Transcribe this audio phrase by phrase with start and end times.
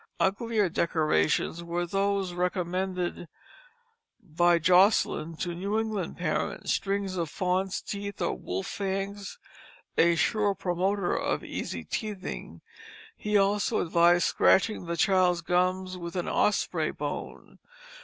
[0.19, 3.27] Uglier decorations were those recommended
[4.19, 9.37] by Josselyn to New England parents, strings of fawn's teeth or wolf's fangs,
[9.99, 12.61] a sure promoter of easy teething.
[13.15, 17.59] He also advised scratching the child's gums with an osprey bone.